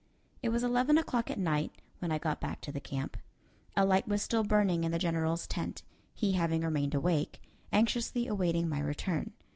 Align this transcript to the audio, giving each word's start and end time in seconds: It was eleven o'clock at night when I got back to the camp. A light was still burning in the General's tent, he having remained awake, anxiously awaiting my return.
It 0.41 0.49
was 0.49 0.63
eleven 0.63 0.97
o'clock 0.97 1.29
at 1.29 1.37
night 1.37 1.71
when 1.99 2.11
I 2.11 2.17
got 2.17 2.41
back 2.41 2.59
to 2.61 2.71
the 2.71 2.79
camp. 2.79 3.17
A 3.77 3.85
light 3.85 4.07
was 4.07 4.23
still 4.23 4.43
burning 4.43 4.83
in 4.83 4.91
the 4.91 4.97
General's 4.97 5.45
tent, 5.45 5.83
he 6.15 6.31
having 6.31 6.61
remained 6.63 6.95
awake, 6.95 7.39
anxiously 7.71 8.25
awaiting 8.25 8.67
my 8.67 8.79
return. 8.79 9.33